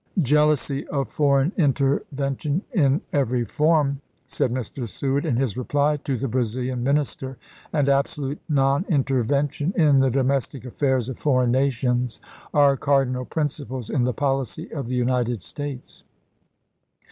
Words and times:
"Jealousy 0.23 0.87
of 0.87 1.09
foreign 1.09 1.51
intervention 1.57 2.63
in 2.73 3.01
every 3.13 3.45
form," 3.45 4.01
said 4.25 4.49
Mr. 4.49 4.87
Seward, 4.89 5.27
in 5.27 5.35
his 5.35 5.55
reply 5.55 5.97
to 5.97 6.17
the 6.17 6.27
Brazilian 6.27 6.81
minister," 6.81 7.37
and 7.71 7.87
absolute 7.87 8.39
non 8.49 8.83
intervention 8.89 9.71
in 9.77 9.99
the 9.99 10.09
domestic 10.09 10.65
affairs 10.65 11.07
of 11.07 11.19
foreign 11.19 11.51
nations, 11.51 12.19
are 12.51 12.75
cardinal 12.77 13.25
principles 13.25 13.91
in 13.91 14.03
the 14.03 14.11
policy 14.11 14.73
of 14.73 14.87
the 14.87 14.95
United 14.95 15.39
States. 15.43 16.03